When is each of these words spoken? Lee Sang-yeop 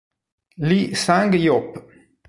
Lee 0.57 0.95
Sang-yeop 0.97 1.69